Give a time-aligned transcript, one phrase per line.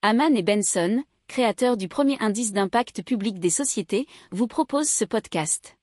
[0.00, 5.76] Haman et Benson, créateurs du premier indice d'impact public des sociétés, vous proposent ce podcast.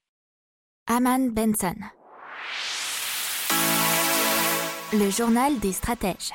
[0.87, 1.75] Haman Benson.
[4.93, 6.31] Le journal des stratèges.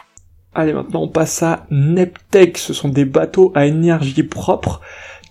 [0.53, 2.59] Allez, maintenant on passe à Neptech.
[2.59, 4.83] Ce sont des bateaux à énergie propre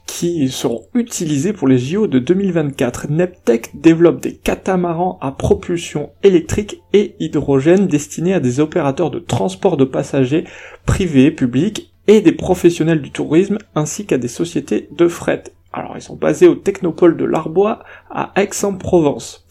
[0.07, 3.11] qui seront utilisés pour les JO de 2024.
[3.11, 9.77] Neptech développe des catamarans à propulsion électrique et hydrogène destinés à des opérateurs de transport
[9.77, 10.45] de passagers
[10.87, 15.43] privés, publics et des professionnels du tourisme ainsi qu'à des sociétés de fret.
[15.71, 19.45] Alors ils sont basés au Technopole de l'Arbois à Aix-en-Provence.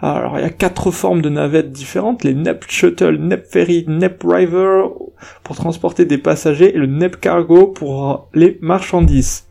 [0.00, 4.22] Alors il y a quatre formes de navettes différentes, les NEP Shuttle, NEP Ferry, NEP
[4.24, 4.84] River
[5.42, 9.46] pour transporter des passagers et le NEP Cargo pour les marchandises.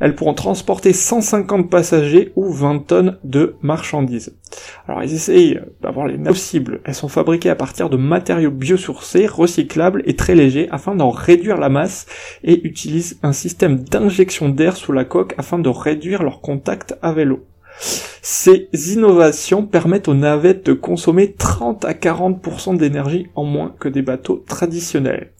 [0.00, 4.36] Elles pourront transporter 150 passagers ou 20 tonnes de marchandises.
[4.86, 6.80] Alors ils essayent d'avoir les possibles.
[6.84, 11.58] Elles sont fabriquées à partir de matériaux biosourcés, recyclables et très légers afin d'en réduire
[11.58, 12.06] la masse
[12.44, 17.26] et utilisent un système d'injection d'air sous la coque afin de réduire leur contact avec
[17.26, 17.44] l'eau.
[17.78, 24.02] Ces innovations permettent aux navettes de consommer 30 à 40% d'énergie en moins que des
[24.02, 25.32] bateaux traditionnels.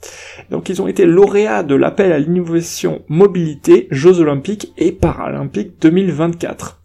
[0.50, 6.80] Donc ils ont été lauréats de l'appel à l'innovation mobilité Jeux olympiques et paralympiques 2024.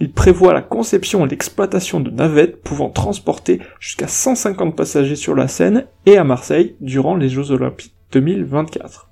[0.00, 5.48] Ils prévoient la conception et l'exploitation de navettes pouvant transporter jusqu'à 150 passagers sur la
[5.48, 9.11] Seine et à Marseille durant les Jeux olympiques 2024.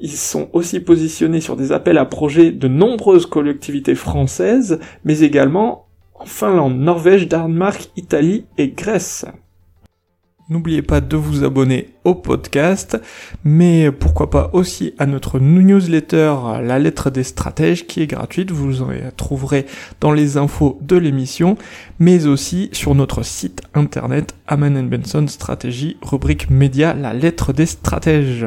[0.00, 5.86] Ils sont aussi positionnés sur des appels à projets de nombreuses collectivités françaises, mais également
[6.14, 9.26] en Finlande, Norvège, Danemark, Italie et Grèce.
[10.48, 12.96] N'oubliez pas de vous abonner au podcast,
[13.42, 18.80] mais pourquoi pas aussi à notre newsletter La lettre des stratèges qui est gratuite, vous
[18.80, 19.66] en trouverez
[20.00, 21.56] dans les infos de l'émission,
[21.98, 28.46] mais aussi sur notre site internet Aman Benson Stratégie, rubrique média La lettre des stratèges.